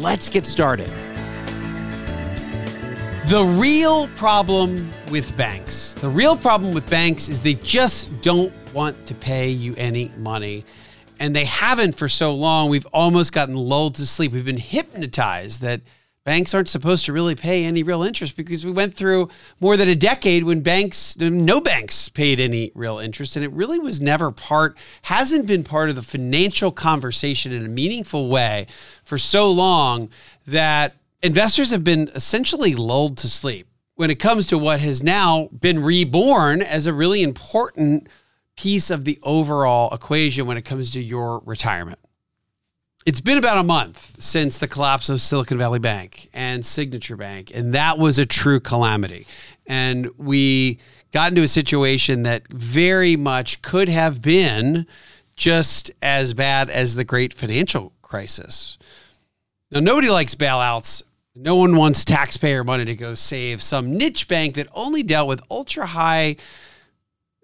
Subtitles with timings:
[0.00, 0.88] Let's get started.
[3.26, 9.04] The real problem with banks, the real problem with banks is they just don't want
[9.04, 10.64] to pay you any money.
[11.20, 12.70] And they haven't for so long.
[12.70, 14.32] We've almost gotten lulled to sleep.
[14.32, 15.82] We've been hypnotized that
[16.24, 19.88] banks aren't supposed to really pay any real interest because we went through more than
[19.88, 23.36] a decade when banks, no banks paid any real interest.
[23.36, 27.68] And it really was never part, hasn't been part of the financial conversation in a
[27.68, 28.66] meaningful way
[29.10, 30.08] for so long
[30.46, 35.48] that investors have been essentially lulled to sleep when it comes to what has now
[35.48, 38.06] been reborn as a really important
[38.56, 41.98] piece of the overall equation when it comes to your retirement.
[43.04, 47.50] It's been about a month since the collapse of Silicon Valley Bank and Signature Bank,
[47.52, 49.26] and that was a true calamity.
[49.66, 50.78] And we
[51.10, 54.86] got into a situation that very much could have been
[55.34, 58.78] just as bad as the great financial crisis.
[59.70, 61.02] Now, nobody likes bailouts.
[61.34, 65.40] No one wants taxpayer money to go save some niche bank that only dealt with
[65.50, 66.36] ultra high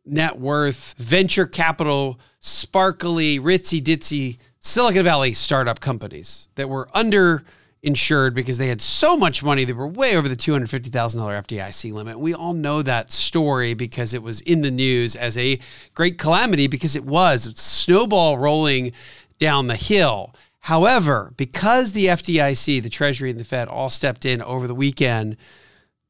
[0.04, 7.44] net worth, venture capital, sparkly, ritzy ditzy Silicon Valley startup companies that were under
[7.82, 12.18] insured because they had so much money they were way over the $250,000 FDIC limit.
[12.18, 15.60] We all know that story because it was in the news as a
[15.94, 18.90] great calamity because it was snowball rolling
[19.38, 20.34] down the hill.
[20.66, 25.36] However, because the FDIC, the Treasury, and the Fed all stepped in over the weekend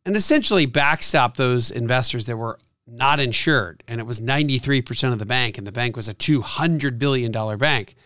[0.07, 5.27] and essentially backstopped those investors that were not insured, and it was 93% of the
[5.27, 7.97] bank, and the bank was a $200 billion bank.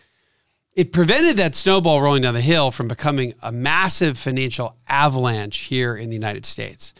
[0.73, 5.95] It prevented that snowball rolling down the hill from becoming a massive financial avalanche here
[5.95, 6.93] in the United States.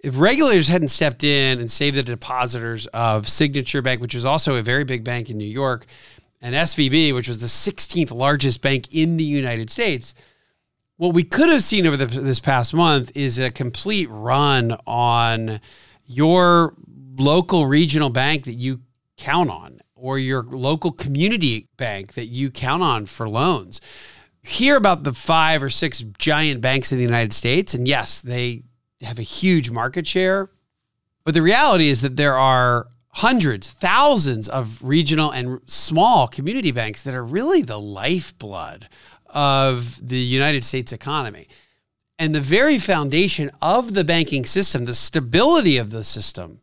[0.00, 4.56] If regulators hadn't stepped in and saved the depositors of Signature Bank, which was also
[4.56, 5.86] a very big bank in New York,
[6.40, 10.14] and SVB, which was the 16th largest bank in the United States,
[10.96, 15.60] what we could have seen over the, this past month is a complete run on
[16.04, 16.74] your
[17.16, 18.80] local regional bank that you
[19.16, 23.80] count on or your local community bank that you count on for loans.
[24.42, 28.64] Hear about the five or six giant banks in the United States, and yes, they
[29.02, 30.50] have a huge market share.
[31.24, 37.02] But the reality is that there are hundreds, thousands of regional and small community banks
[37.02, 38.88] that are really the lifeblood
[39.26, 41.48] of the United States economy.
[42.18, 46.60] And the very foundation of the banking system, the stability of the system,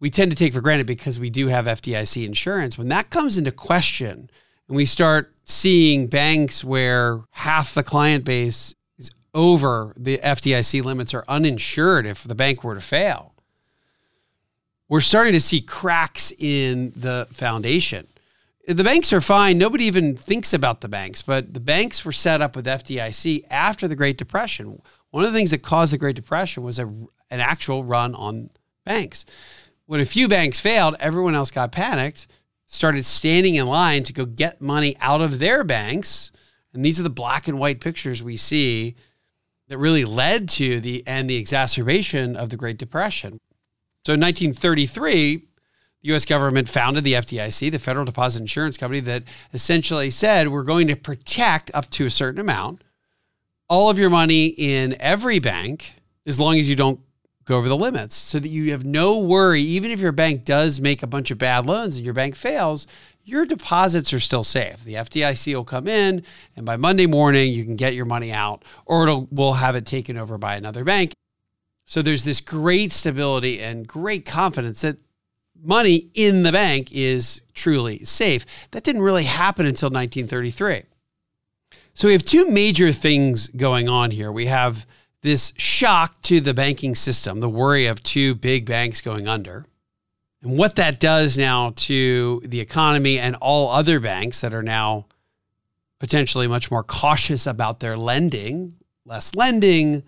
[0.00, 2.76] we tend to take for granted because we do have FDIC insurance.
[2.76, 4.30] When that comes into question
[4.68, 11.14] and we start seeing banks where half the client base is over the FDIC limits
[11.14, 13.33] are uninsured if the bank were to fail,
[14.88, 18.06] we're starting to see cracks in the foundation.
[18.66, 19.58] The banks are fine.
[19.58, 23.86] Nobody even thinks about the banks, but the banks were set up with FDIC after
[23.86, 24.80] the Great Depression.
[25.10, 28.50] One of the things that caused the Great Depression was a, an actual run on
[28.86, 29.26] banks
[29.86, 32.26] when a few banks failed, everyone else got panicked,
[32.66, 36.32] started standing in line to go get money out of their banks.
[36.72, 38.94] And these are the black and white pictures we see
[39.68, 43.40] that really led to the and the exacerbation of the Great Depression.
[44.06, 45.36] So in 1933,
[46.02, 49.22] the US government founded the FDIC, the Federal Deposit Insurance Company, that
[49.54, 52.82] essentially said we're going to protect up to a certain amount
[53.68, 55.94] all of your money in every bank
[56.26, 57.00] as long as you don't
[57.46, 59.62] go over the limits so that you have no worry.
[59.62, 62.86] Even if your bank does make a bunch of bad loans and your bank fails,
[63.24, 64.84] your deposits are still safe.
[64.84, 66.22] The FDIC will come in,
[66.56, 70.18] and by Monday morning, you can get your money out, or we'll have it taken
[70.18, 71.12] over by another bank.
[71.84, 74.96] So there's this great stability and great confidence that
[75.62, 78.70] money in the bank is truly safe.
[78.70, 80.82] That didn't really happen until 1933.
[81.94, 84.32] So we have two major things going on here.
[84.32, 84.86] We have
[85.22, 89.64] this shock to the banking system, the worry of two big banks going under,
[90.42, 95.06] and what that does now to the economy and all other banks that are now
[95.98, 98.74] potentially much more cautious about their lending,
[99.06, 100.02] less lending,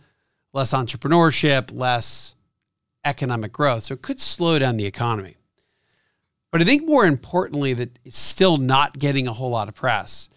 [0.57, 2.35] less entrepreneurship, less
[3.05, 3.85] economic growth.
[3.85, 5.37] So it could slow down the economy.
[6.51, 10.31] But I think more importantly, that it's still not getting a whole lot of press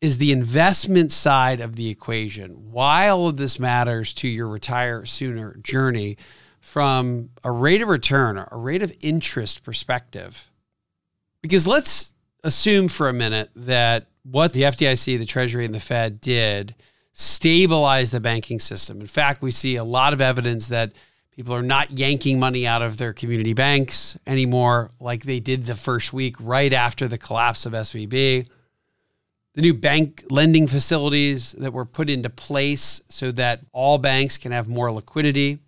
[0.00, 2.70] is the investment side of the equation.
[2.70, 6.18] Why all of this matters to your retire sooner journey
[6.60, 10.50] from a rate of return, or a rate of interest perspective.
[11.40, 12.14] Because let's
[12.44, 16.74] assume for a minute that what the FDIC, the Treasury, and the Fed did
[17.18, 19.00] stabilize the banking system.
[19.00, 20.92] In fact, we see a lot of evidence that
[21.38, 25.76] People are not yanking money out of their community banks anymore like they did the
[25.76, 28.48] first week right after the collapse of SVB.
[29.54, 34.50] The new bank lending facilities that were put into place so that all banks can
[34.50, 35.60] have more liquidity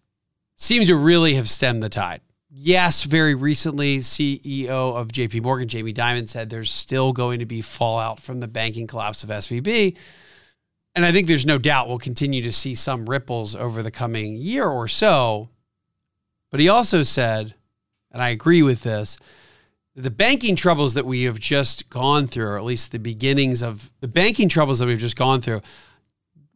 [0.57, 2.21] seems to really have stemmed the tide.
[2.51, 7.63] Yes, very recently, CEO of JP Morgan, Jamie Dimon, said there's still going to be
[7.63, 9.97] fallout from the banking collapse of SVB.
[10.95, 14.37] And I think there's no doubt we'll continue to see some ripples over the coming
[14.37, 15.51] year or so.
[16.51, 17.55] But he also said,
[18.11, 19.17] and I agree with this,
[19.95, 23.93] the banking troubles that we have just gone through, or at least the beginnings of
[24.01, 25.61] the banking troubles that we've just gone through,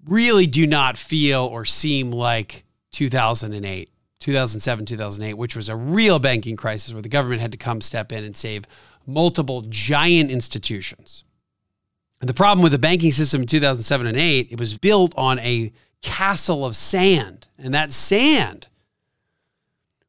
[0.04, 3.90] really do not feel or seem like 2008,
[4.20, 8.12] 2007, 2008, which was a real banking crisis where the government had to come step
[8.12, 8.64] in and save
[9.06, 11.24] multiple giant institutions.
[12.24, 15.38] And the problem with the banking system in 2007 and 8, it was built on
[15.40, 17.48] a castle of sand.
[17.58, 18.68] And that sand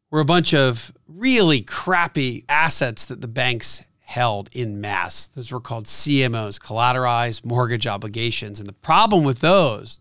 [0.10, 5.28] were a bunch of really crappy assets that the banks held in mass.
[5.28, 8.62] Those were called CMOs, collateralized mortgage obligations.
[8.62, 10.00] And the problem with those,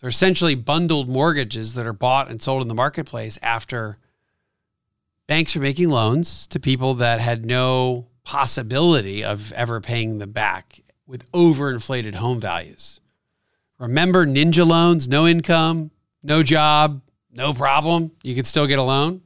[0.00, 3.96] they're essentially bundled mortgages that are bought and sold in the marketplace after
[5.26, 10.78] banks are making loans to people that had no possibility of ever paying them back
[11.06, 13.00] with overinflated home values.
[13.78, 15.90] Remember ninja loans, no income,
[16.22, 18.12] no job, no problem.
[18.22, 19.20] You could still get a loan.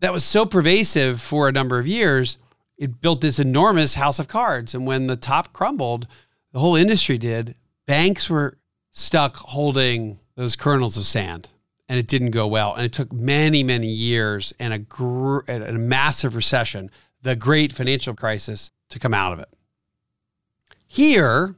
[0.00, 2.38] That was so pervasive for a number of years.
[2.76, 4.74] It built this enormous house of cards.
[4.74, 6.08] And when the top crumbled,
[6.52, 7.54] the whole industry did,
[7.86, 8.58] banks were
[8.90, 11.50] stuck holding those kernels of sand.
[11.88, 12.74] And it didn't go well.
[12.74, 16.90] And it took many, many years and a, gr- and a massive recession,
[17.20, 19.48] the great financial crisis, to come out of it.
[20.92, 21.54] Here,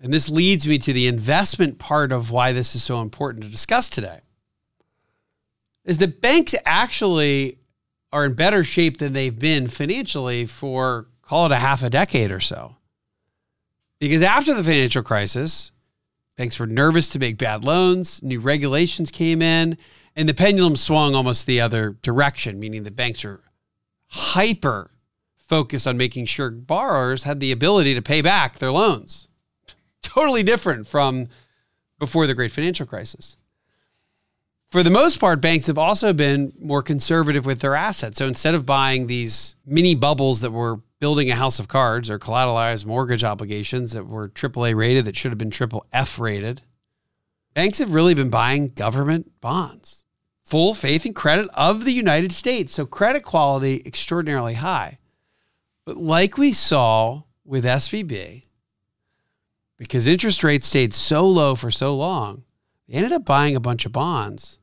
[0.00, 3.48] and this leads me to the investment part of why this is so important to
[3.48, 4.22] discuss today
[5.84, 7.58] is that banks actually
[8.12, 12.32] are in better shape than they've been financially for call it a half a decade
[12.32, 12.74] or so.
[14.00, 15.70] Because after the financial crisis,
[16.36, 19.78] banks were nervous to make bad loans, new regulations came in,
[20.16, 23.44] and the pendulum swung almost the other direction, meaning the banks are
[24.08, 24.90] hyper
[25.52, 29.28] focused on making sure borrowers had the ability to pay back their loans.
[30.02, 31.28] Totally different from
[31.98, 33.36] before the great financial crisis
[34.72, 38.16] for the most part, banks have also been more conservative with their assets.
[38.16, 42.18] So instead of buying these mini bubbles that were building a house of cards or
[42.18, 46.62] collateralized mortgage obligations that were AAA rated that should have been triple F rated,
[47.52, 50.06] banks have really been buying government bonds,
[50.42, 52.72] full faith and credit of the United States.
[52.72, 54.96] So credit quality extraordinarily high.
[55.84, 58.44] But like we saw with SVB,
[59.76, 62.44] because interest rates stayed so low for so long,
[62.86, 64.58] they ended up buying a bunch of bonds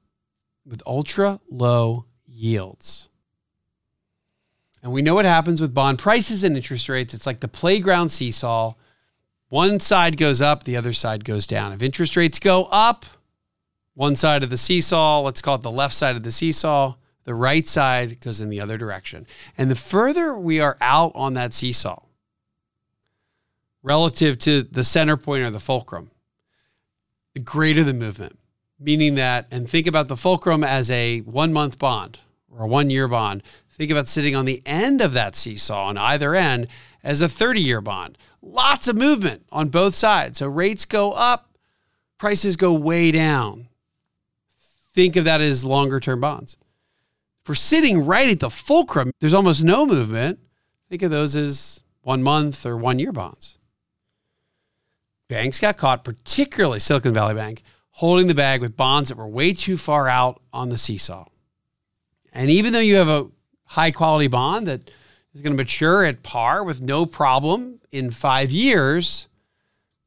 [0.65, 3.09] with ultra low yields.
[4.81, 7.13] And we know what happens with bond prices and interest rates.
[7.13, 8.75] It's like the playground seesaw.
[9.49, 11.73] One side goes up, the other side goes down.
[11.73, 13.05] If interest rates go up,
[13.93, 16.95] one side of the seesaw, let's call it the left side of the seesaw,
[17.29, 19.27] the right side goes in the other direction.
[19.55, 22.01] And the further we are out on that seesaw
[23.83, 26.09] relative to the center point or the fulcrum,
[27.35, 28.39] the greater the movement
[28.79, 32.17] meaning that, and think about the fulcrum as a one month bond
[32.49, 33.43] or a one year bond.
[33.69, 36.67] Think about sitting on the end of that seesaw on either end
[37.03, 38.17] as a 30 year bond.
[38.41, 40.39] Lots of movement on both sides.
[40.39, 41.49] So rates go up,
[42.17, 43.67] prices go way down.
[44.93, 46.57] Think of that as longer term bonds.
[47.49, 50.37] For sitting right at the fulcrum, there's almost no movement.
[50.87, 53.57] Think of those as one month or one year bonds.
[55.29, 59.51] Banks got caught, particularly Silicon Valley Bank, holding the bag with bonds that were way
[59.51, 61.25] too far out on the seesaw.
[62.31, 63.31] And even though you have a
[63.65, 64.91] high quality bond that
[65.33, 69.27] is going to mature at par with no problem in five years.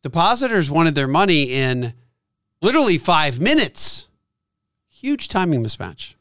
[0.01, 1.95] Depositors wanted their money in
[2.61, 4.07] literally five minutes.
[4.89, 6.15] Huge timing mismatch.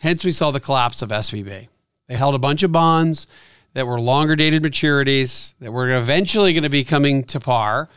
[0.00, 1.68] Hence, we saw the collapse of SVB.
[2.08, 3.26] They held a bunch of bonds
[3.74, 7.88] that were longer dated maturities that were eventually going to be coming to par,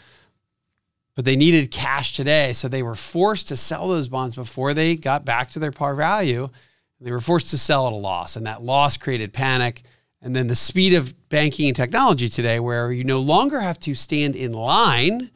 [1.16, 2.52] but they needed cash today.
[2.54, 5.96] So they were forced to sell those bonds before they got back to their par
[5.96, 6.50] value.
[7.00, 9.82] They were forced to sell at a loss, and that loss created panic.
[10.22, 13.96] And then the speed of banking and technology today, where you no longer have to
[13.96, 15.30] stand in line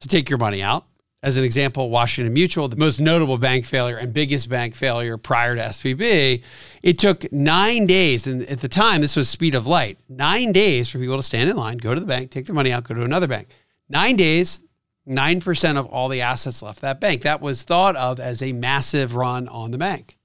[0.00, 0.86] to take your money out.
[1.24, 5.56] As an example, Washington Mutual, the most notable bank failure and biggest bank failure prior
[5.56, 6.42] to SVB,
[6.82, 8.26] it took nine days.
[8.26, 11.48] And at the time, this was speed of light nine days for people to stand
[11.48, 13.48] in line, go to the bank, take their money out, go to another bank.
[13.88, 14.64] Nine days,
[15.08, 17.22] 9% of all the assets left that bank.
[17.22, 20.18] That was thought of as a massive run on the bank.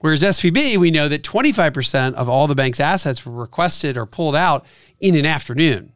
[0.00, 4.36] Whereas SVB, we know that 25% of all the bank's assets were requested or pulled
[4.36, 4.66] out
[5.00, 5.94] in an afternoon.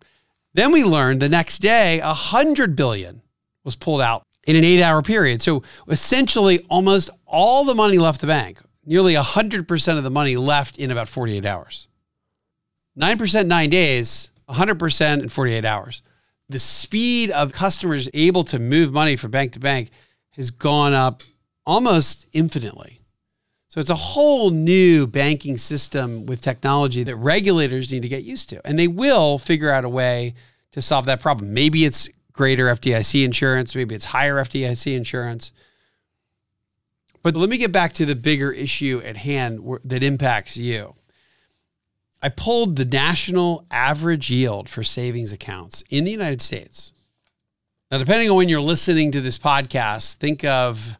[0.55, 3.21] Then we learned the next day, 100 billion
[3.71, 5.41] was pulled out in an eight hour period.
[5.41, 10.79] So essentially, almost all the money left the bank, nearly 100% of the money left
[10.79, 11.87] in about 48 hours.
[12.99, 16.03] 9% nine days, 100% in 48 hours.
[16.49, 19.91] The speed of customers able to move money from bank to bank
[20.33, 21.23] has gone up
[21.65, 23.01] almost infinitely.
[23.69, 28.49] So it's a whole new banking system with technology that regulators need to get used
[28.49, 28.61] to.
[28.67, 30.35] And they will figure out a way
[30.73, 31.55] to solve that problem.
[31.55, 32.09] Maybe it's
[32.41, 35.53] greater FDIC insurance, maybe it's higher FDIC insurance.
[37.23, 40.95] But let me get back to the bigger issue at hand that impacts you.
[42.23, 46.95] I pulled the national average yield for savings accounts in the United States.
[47.91, 50.97] Now, depending on when you're listening to this podcast, think of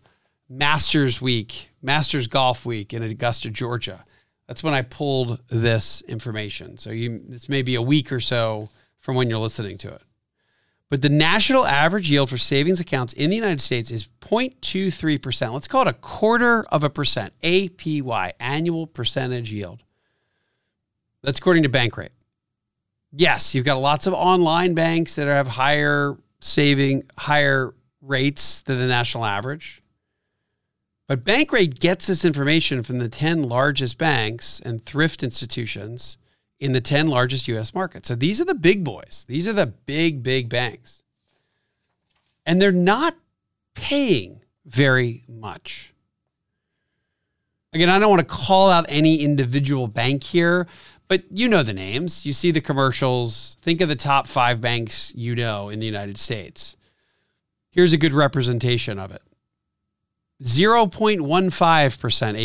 [0.47, 4.05] Masters Week, Masters Golf Week in Augusta, Georgia.
[4.47, 6.77] That's when I pulled this information.
[6.77, 8.69] So you, this may be a week or so
[8.99, 10.03] from when you're listening to it.
[10.91, 15.53] But the national average yield for savings accounts in the United States is 0.23%.
[15.53, 19.85] Let's call it a quarter of a percent, APY, annual percentage yield.
[21.23, 22.11] That's according to Bankrate.
[23.13, 28.87] Yes, you've got lots of online banks that have higher saving, higher rates than the
[28.89, 29.83] national average.
[31.07, 36.17] But Bankrate gets this information from the 10 largest banks and thrift institutions
[36.61, 38.07] in the 10 largest US markets.
[38.09, 39.25] So these are the big boys.
[39.27, 41.03] These are the big, big banks.
[42.47, 43.17] And they're not
[43.75, 45.93] paying very much.
[47.73, 50.67] Again, I don't want to call out any individual bank here,
[51.09, 52.27] but you know the names.
[52.27, 53.57] You see the commercials.
[53.61, 56.77] Think of the top five banks you know in the United States.
[57.71, 59.23] Here's a good representation of it
[60.43, 61.21] 0.15%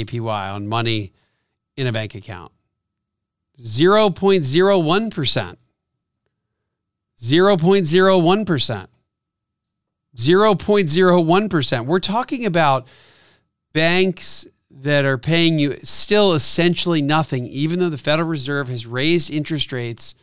[0.05, 1.13] APY on money
[1.75, 2.51] in a bank account.
[3.59, 5.57] 0.01%.
[7.21, 8.88] 0.01%.
[10.15, 11.85] 0.01%.
[11.85, 12.88] We're talking about
[13.74, 19.29] banks that are paying you still essentially nothing, even though the Federal Reserve has raised
[19.29, 20.15] interest rates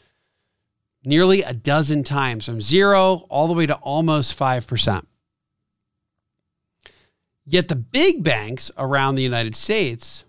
[1.04, 5.04] nearly a dozen times from zero all the way to almost 5%.
[7.44, 10.24] Yet the big banks around the United States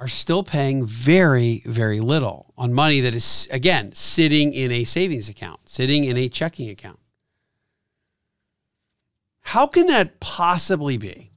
[0.00, 5.28] are still paying very, very little on money that is, again, sitting in a savings
[5.28, 6.98] account, sitting in a checking account.
[9.42, 11.30] How can that possibly be?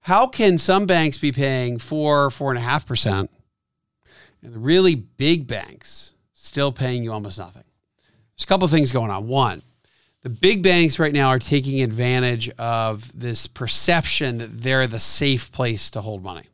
[0.00, 3.30] How can some banks be paying four, four and a half percent,
[4.42, 7.62] and the really big banks still paying you almost nothing?
[8.34, 9.28] There's a couple of things going on.
[9.28, 9.62] One,
[10.22, 15.52] the big banks right now are taking advantage of this perception that they're the safe
[15.52, 16.48] place to hold money.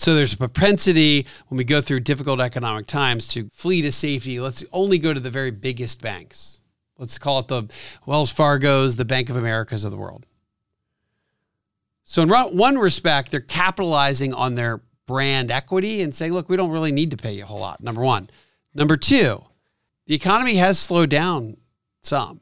[0.00, 4.40] So there's a propensity when we go through difficult economic times to flee to safety.
[4.40, 6.62] Let's only go to the very biggest banks.
[6.96, 7.64] Let's call it the
[8.06, 10.26] Wells Fargo's, the Bank of America's of the world.
[12.04, 16.70] So, in one respect, they're capitalizing on their brand equity and saying, look, we don't
[16.70, 17.82] really need to pay you a whole lot.
[17.82, 18.30] Number one.
[18.74, 19.44] Number two,
[20.06, 21.58] the economy has slowed down
[22.02, 22.40] some.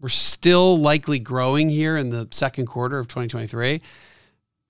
[0.00, 3.82] We're still likely growing here in the second quarter of 2023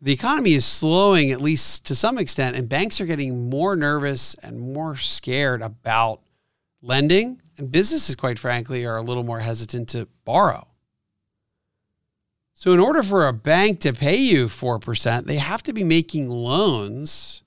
[0.05, 4.35] the economy is slowing, at least to some extent, and banks are getting more nervous
[4.35, 6.21] and more scared about
[6.83, 7.41] lending.
[7.57, 10.67] And businesses, quite frankly, are a little more hesitant to borrow.
[12.53, 16.29] So, in order for a bank to pay you 4%, they have to be making
[16.29, 17.43] loans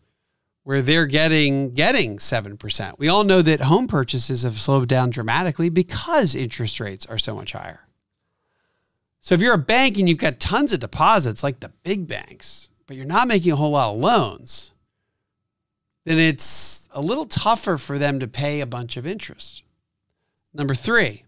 [0.63, 2.97] where they're getting getting 7%.
[2.97, 7.35] We all know that home purchases have slowed down dramatically because interest rates are so
[7.35, 7.86] much higher.
[9.27, 12.69] So if you're a bank and you've got tons of deposits like the big banks,
[12.85, 14.71] but you're not making a whole lot of loans,
[16.05, 19.63] then it's a little tougher for them to pay a bunch of interest.
[20.53, 21.25] Number three,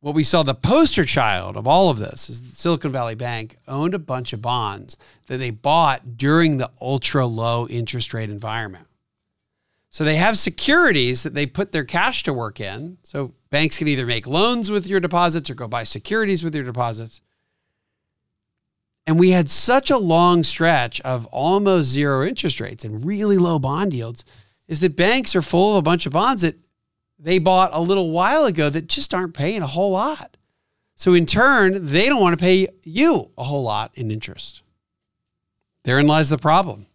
[0.00, 3.92] what we saw the poster child of all of this is Silicon Valley Bank owned
[3.92, 8.86] a bunch of bonds that they bought during the ultra low interest rate environment.
[9.92, 12.96] So they have securities that they put their cash to work in.
[13.02, 16.64] So banks can either make loans with your deposits or go buy securities with your
[16.64, 17.20] deposits.
[19.06, 23.58] And we had such a long stretch of almost zero interest rates and really low
[23.58, 24.24] bond yields
[24.66, 26.56] is that banks are full of a bunch of bonds that
[27.18, 30.38] they bought a little while ago that just aren't paying a whole lot.
[30.96, 34.62] So in turn, they don't want to pay you a whole lot in interest.
[35.82, 36.86] Therein lies the problem.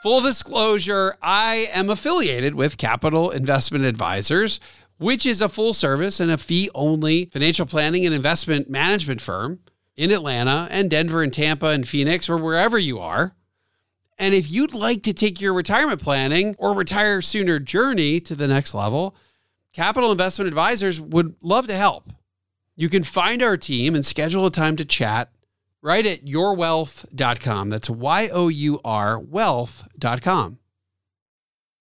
[0.00, 4.60] Full disclosure, I am affiliated with Capital Investment Advisors,
[4.98, 9.58] which is a full service and a fee only financial planning and investment management firm
[9.96, 13.34] in Atlanta and Denver and Tampa and Phoenix or wherever you are.
[14.20, 18.46] And if you'd like to take your retirement planning or retire sooner journey to the
[18.46, 19.16] next level,
[19.72, 22.12] Capital Investment Advisors would love to help.
[22.76, 25.32] You can find our team and schedule a time to chat
[25.82, 27.70] right at yourwealth.com.
[27.70, 30.58] That's Y O U R wealth.com.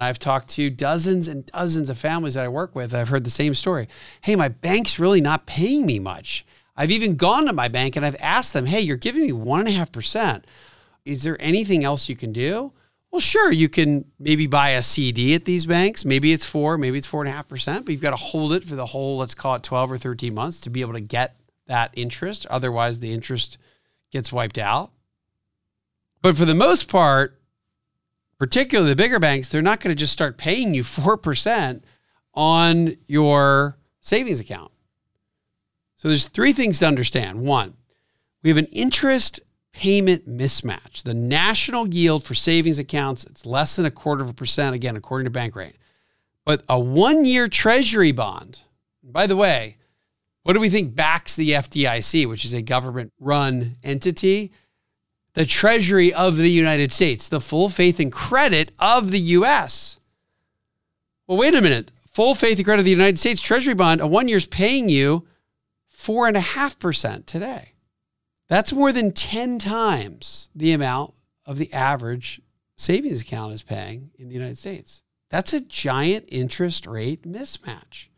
[0.00, 2.94] I've talked to dozens and dozens of families that I work with.
[2.94, 3.88] I've heard the same story.
[4.22, 6.44] Hey, my bank's really not paying me much.
[6.76, 9.60] I've even gone to my bank and I've asked them, hey, you're giving me one
[9.60, 10.46] and a half percent.
[11.04, 12.72] Is there anything else you can do?
[13.10, 16.04] Well, sure, you can maybe buy a CD at these banks.
[16.04, 18.52] Maybe it's four, maybe it's four and a half percent, but you've got to hold
[18.52, 21.00] it for the whole, let's call it 12 or 13 months to be able to
[21.00, 21.34] get
[21.66, 22.46] that interest.
[22.46, 23.58] Otherwise, the interest
[24.12, 24.90] gets wiped out.
[26.22, 27.39] But for the most part,
[28.40, 31.82] particularly the bigger banks, they're not going to just start paying you 4%
[32.34, 34.72] on your savings account.
[35.96, 37.42] So there's three things to understand.
[37.42, 37.74] One,
[38.42, 39.40] we have an interest
[39.72, 41.02] payment mismatch.
[41.02, 44.96] The national yield for savings accounts, it's less than a quarter of a percent, again,
[44.96, 45.74] according to Bankrate.
[46.46, 48.60] But a one year treasury bond,
[49.02, 49.76] by the way,
[50.42, 54.52] what do we think backs the FDIC, which is a government run entity?
[55.34, 59.98] The Treasury of the United States, the full faith and credit of the U.S.
[61.26, 61.90] Well, wait a minute.
[62.10, 65.24] Full faith and credit of the United States Treasury bond, a one year's paying you
[65.96, 67.72] 4.5% today.
[68.48, 71.14] That's more than 10 times the amount
[71.46, 72.40] of the average
[72.76, 75.02] savings account is paying in the United States.
[75.30, 78.09] That's a giant interest rate mismatch.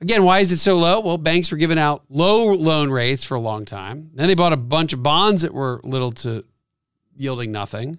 [0.00, 1.00] Again, why is it so low?
[1.00, 4.10] Well, banks were giving out low loan rates for a long time.
[4.14, 6.44] Then they bought a bunch of bonds that were little to
[7.16, 7.98] yielding nothing.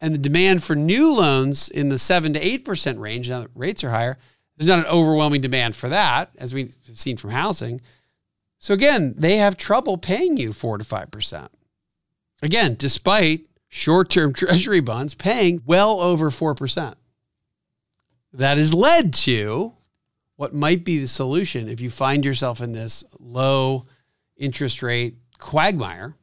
[0.00, 3.84] And the demand for new loans in the 7 to 8% range, now that rates
[3.84, 4.18] are higher,
[4.56, 7.80] there's not an overwhelming demand for that, as we've seen from housing.
[8.58, 11.48] So again, they have trouble paying you 4 to 5%.
[12.42, 16.94] Again, despite short term treasury bonds paying well over 4%.
[18.32, 19.74] That has led to
[20.36, 23.86] what might be the solution if you find yourself in this low
[24.36, 26.16] interest rate quagmire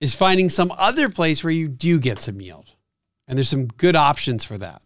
[0.00, 2.74] is finding some other place where you do get some yield.
[3.26, 4.80] And there's some good options for that.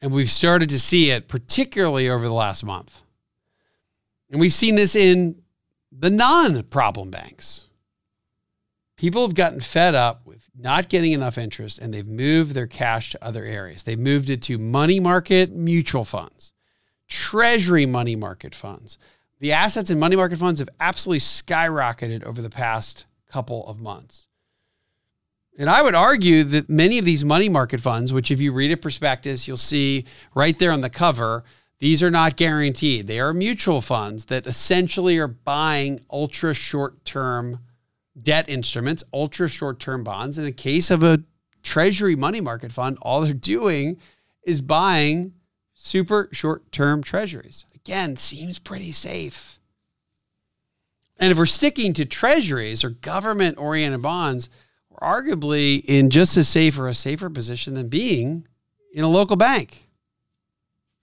[0.00, 3.02] And we've started to see it, particularly over the last month.
[4.30, 5.42] And we've seen this in
[5.90, 7.68] the non problem banks.
[8.96, 13.10] People have gotten fed up with not getting enough interest and they've moved their cash
[13.10, 13.82] to other areas.
[13.82, 16.52] They've moved it to money market mutual funds
[17.12, 18.96] treasury money market funds.
[19.38, 24.28] The assets in money market funds have absolutely skyrocketed over the past couple of months.
[25.58, 28.72] And I would argue that many of these money market funds, which if you read
[28.72, 31.44] a prospectus, you'll see right there on the cover,
[31.80, 33.08] these are not guaranteed.
[33.08, 37.58] They are mutual funds that essentially are buying ultra short term
[38.20, 40.38] debt instruments, ultra short term bonds.
[40.38, 41.22] In the case of a
[41.62, 43.98] treasury money market fund, all they're doing
[44.44, 45.34] is buying
[45.82, 47.66] super short term treasuries.
[47.74, 49.58] Again, seems pretty safe.
[51.18, 54.48] And if we're sticking to treasuries or government oriented bonds,
[54.88, 58.46] we're arguably in just as safe or a safer position than being
[58.92, 59.88] in a local bank.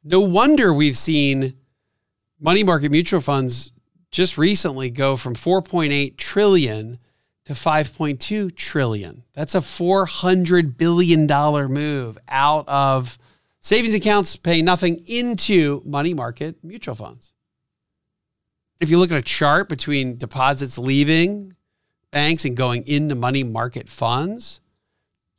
[0.03, 1.55] No wonder we've seen
[2.39, 3.71] money market mutual funds
[4.11, 6.99] just recently go from 4.8 trillion
[7.45, 9.23] to 5.2 trillion.
[9.33, 13.17] That's a 400 billion dollar move out of
[13.61, 17.31] savings accounts pay nothing into money market mutual funds.
[18.79, 21.55] If you look at a chart between deposits leaving
[22.11, 24.61] banks and going into money market funds,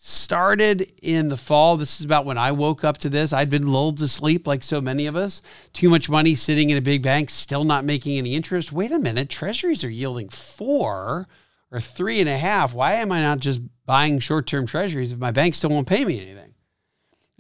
[0.02, 1.76] started in the fall.
[1.76, 3.34] This is about when I woke up to this.
[3.34, 5.42] I'd been lulled to sleep like so many of us.
[5.74, 8.72] Too much money sitting in a big bank, still not making any interest.
[8.72, 11.28] Wait a minute, treasuries are yielding four
[11.70, 12.72] or three and a half.
[12.72, 16.04] Why am I not just buying short term treasuries if my bank still won't pay
[16.04, 16.49] me anything?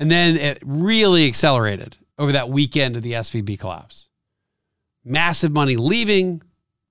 [0.00, 4.08] And then it really accelerated over that weekend of the SVB collapse.
[5.04, 6.42] Massive money leaving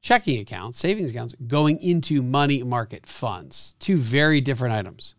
[0.02, 3.76] checking accounts, savings accounts, going into money market funds.
[3.80, 5.16] Two very different items.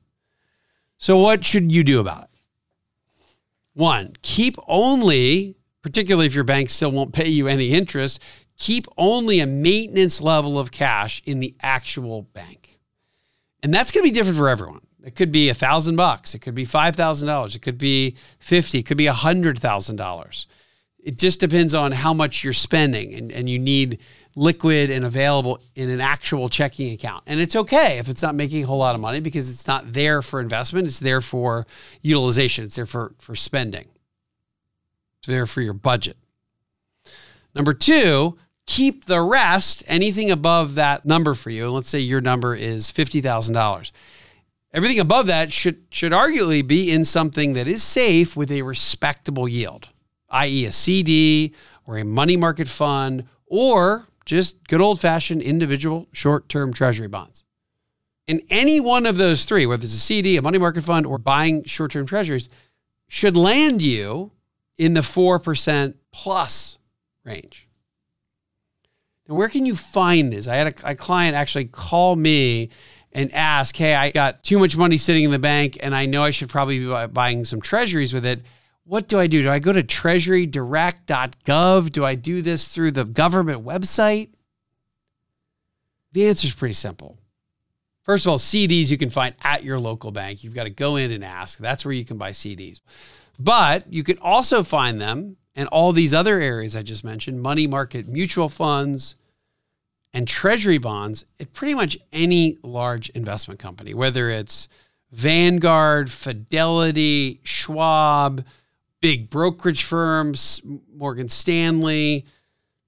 [0.99, 2.31] So, what should you do about it?
[3.75, 8.23] One, keep only, particularly if your bank still won't pay you any interest,
[8.57, 12.79] keep only a maintenance level of cash in the actual bank.
[13.63, 14.81] And that's going to be different for everyone.
[15.05, 16.35] It could be a thousand bucks.
[16.35, 17.55] It could be five thousand dollars.
[17.55, 18.81] It could be fifty.
[18.81, 20.47] It could be a hundred thousand dollars.
[20.99, 24.01] It just depends on how much you're spending, and, and you need
[24.37, 27.25] liquid and available in an actual checking account.
[27.27, 29.93] And it's okay if it's not making a whole lot of money because it's not
[29.93, 31.67] there for investment, it's there for
[32.03, 33.89] utilization, it's there for, for spending,
[35.19, 36.17] it's there for your budget.
[37.55, 41.71] Number two, keep the rest, anything above that number for you.
[41.71, 43.91] Let's say your number is $50,000.
[44.73, 49.49] Everything above that should, should arguably be in something that is safe with a respectable
[49.49, 49.89] yield,
[50.29, 51.55] i.e., a CD
[51.87, 57.45] or a money market fund or just good old fashioned individual short term treasury bonds.
[58.29, 61.19] And any one of those three, whether it's a CD, a money market fund, or
[61.19, 62.49] buying short term treasuries,
[63.09, 64.31] should land you
[64.79, 66.79] in the 4% plus
[67.25, 67.67] range.
[69.29, 70.47] Now, where can you find this?
[70.47, 72.71] I had a, a client actually call me
[73.13, 76.23] and ask, Hey, I got too much money sitting in the bank, and I know
[76.23, 78.43] I should probably be buying some treasuries with it
[78.91, 79.45] what do I do?
[79.45, 81.93] Do I go to treasurydirect.gov?
[81.93, 84.31] Do I do this through the government website?
[86.11, 87.17] The answer is pretty simple.
[88.03, 90.43] First of all, CDs you can find at your local bank.
[90.43, 91.61] You've got to go in and ask.
[91.61, 92.81] That's where you can buy CDs.
[93.39, 97.69] But you can also find them in all these other areas I just mentioned money
[97.69, 99.15] market mutual funds
[100.13, 104.69] and treasury bonds at pretty much any large investment company, whether it's
[105.13, 108.45] Vanguard, Fidelity, Schwab,
[109.01, 110.63] big brokerage firms,
[110.95, 112.27] Morgan Stanley,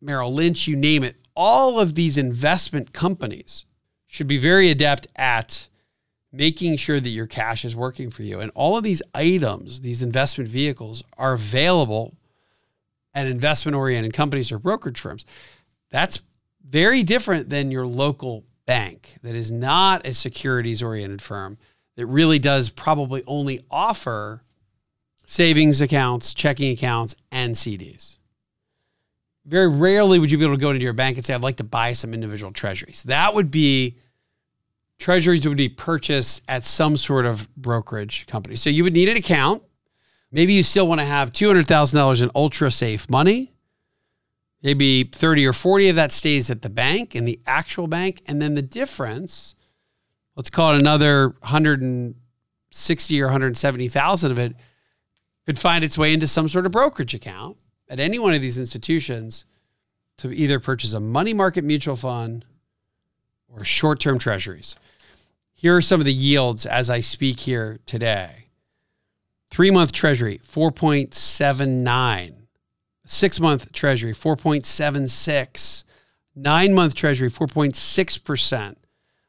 [0.01, 1.17] Merrill Lynch, you name it.
[1.35, 3.65] All of these investment companies
[4.07, 5.69] should be very adept at
[6.33, 8.41] making sure that your cash is working for you.
[8.41, 12.15] And all of these items, these investment vehicles, are available
[13.15, 15.25] at investment oriented companies or brokerage firms.
[15.91, 16.23] That's
[16.73, 21.59] very different than your local bank that is not a securities oriented firm
[21.97, 24.43] that really does probably only offer
[25.27, 28.17] savings accounts, checking accounts, and CDs.
[29.45, 31.57] Very rarely would you be able to go into your bank and say, I'd like
[31.57, 33.03] to buy some individual treasuries.
[33.03, 33.99] That would be
[34.99, 38.57] treasuries would be purchased at some sort of brokerage company.
[38.57, 39.63] So you would need an account.
[40.31, 43.52] Maybe you still want to have $200,000 in ultra safe money.
[44.63, 48.23] Maybe 30 or 40 of that stays at the bank, in the actual bank.
[48.27, 49.55] And then the difference,
[50.37, 54.55] let's call it another 160 or 170,000 of it
[55.45, 57.57] could find its way into some sort of brokerage account
[57.89, 59.45] at any one of these institutions
[60.19, 62.45] to either purchase a money market mutual fund
[63.49, 64.77] or short term treasuries.
[65.53, 68.47] Here are some of the yields as I speak here today.
[69.51, 72.42] Three month treasury, 4.79.
[73.05, 75.85] Six month treasury, 4.76.
[76.35, 78.77] Nine month treasury, 4.6%.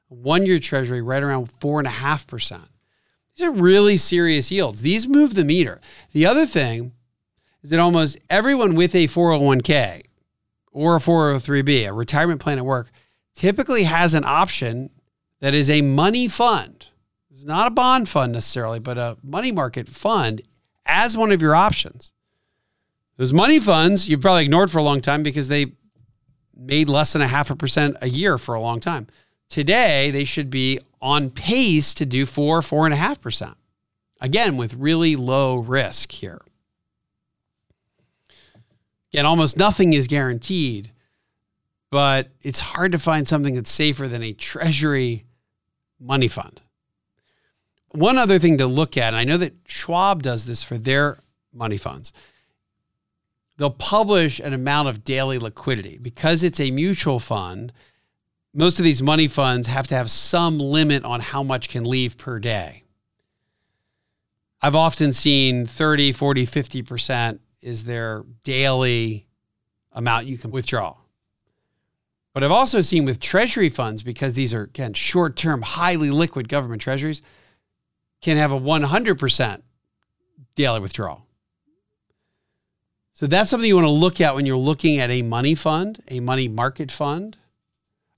[0.07, 2.67] One year treasury, right around 4.5%.
[3.36, 4.81] These are really serious yields.
[4.81, 5.81] These move the meter.
[6.12, 6.93] The other thing
[7.63, 10.03] is that almost everyone with a 401k
[10.71, 12.91] or a 403b, a retirement plan at work,
[13.33, 14.91] typically has an option
[15.39, 16.88] that is a money fund.
[17.31, 20.41] It's not a bond fund necessarily, but a money market fund
[20.86, 22.12] as one of your options.
[23.17, 25.73] Those money funds you've probably ignored for a long time because they
[26.56, 29.08] made less than a half a percent a year for a long time.
[29.49, 33.56] Today, they should be on pace to do four, four and a half percent.
[34.19, 36.41] Again, with really low risk here.
[39.12, 40.89] Again, almost nothing is guaranteed,
[41.91, 45.26] but it's hard to find something that's safer than a treasury
[45.99, 46.63] money fund.
[47.89, 51.19] One other thing to look at, and I know that Schwab does this for their
[51.54, 52.12] money funds.
[53.63, 57.71] They'll publish an amount of daily liquidity because it's a mutual fund.
[58.54, 62.17] Most of these money funds have to have some limit on how much can leave
[62.17, 62.84] per day.
[64.62, 69.28] I've often seen 30, 40, 50% is their daily
[69.93, 70.97] amount you can withdraw.
[72.34, 76.49] But I've also seen with treasury funds, because these are, again, short term, highly liquid
[76.49, 77.21] government treasuries,
[78.21, 79.62] can have a 100%
[80.54, 81.26] daily withdrawal.
[83.23, 86.03] So that's something you want to look at when you're looking at a money fund,
[86.09, 87.38] a money market fund.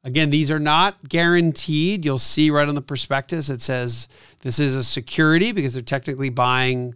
[0.04, 2.04] Again, these are not guaranteed.
[2.04, 4.08] You'll see right on the prospectus it says
[4.42, 6.96] this is a security because they're technically buying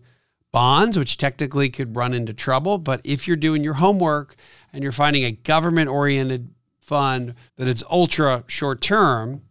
[0.51, 2.79] bonds, which technically could run into trouble.
[2.79, 4.37] But if you're doing your homework
[4.73, 9.43] and you're finding a government oriented fund that it's ultra short term,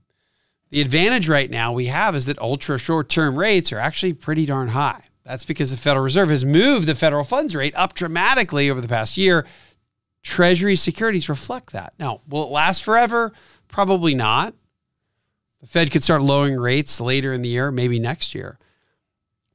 [0.70, 4.46] the advantage right now we have is that ultra short term rates are actually pretty
[4.46, 5.04] darn high.
[5.28, 8.88] That's because the Federal Reserve has moved the federal funds rate up dramatically over the
[8.88, 9.44] past year.
[10.22, 11.92] Treasury securities reflect that.
[11.98, 13.34] Now, will it last forever?
[13.68, 14.54] Probably not.
[15.60, 18.58] The Fed could start lowering rates later in the year, maybe next year.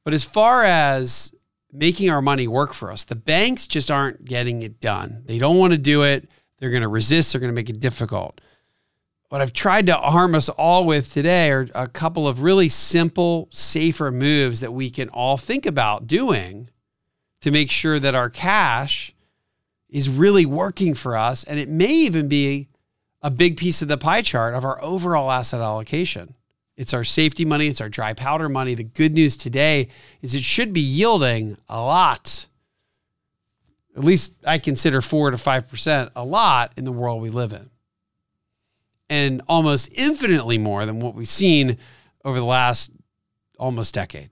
[0.04, 1.34] But as far as
[1.72, 5.24] making our money work for us, the banks just aren't getting it done.
[5.26, 6.30] They don't want to do it.
[6.58, 7.32] They're going to resist.
[7.32, 8.40] They're going to make it difficult.
[9.34, 13.48] What I've tried to arm us all with today are a couple of really simple,
[13.50, 16.70] safer moves that we can all think about doing
[17.40, 19.12] to make sure that our cash
[19.88, 21.42] is really working for us.
[21.42, 22.68] And it may even be
[23.22, 26.36] a big piece of the pie chart of our overall asset allocation.
[26.76, 28.74] It's our safety money, it's our dry powder money.
[28.74, 29.88] The good news today
[30.22, 32.46] is it should be yielding a lot.
[33.96, 37.68] At least I consider 4 to 5% a lot in the world we live in
[39.08, 41.76] and almost infinitely more than what we've seen
[42.24, 42.92] over the last
[43.58, 44.30] almost decade.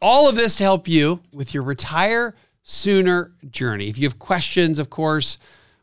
[0.00, 3.88] All of this to help you with your retire sooner journey.
[3.88, 5.38] If you have questions, of course,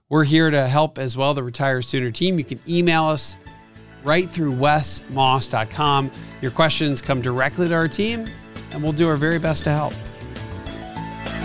[0.09, 2.37] we're here to help as well, the Retire Sooner team.
[2.37, 3.35] You can email us
[4.03, 6.11] right through wesmoss.com.
[6.41, 8.27] Your questions come directly to our team,
[8.71, 9.93] and we'll do our very best to help.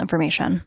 [0.00, 0.64] information.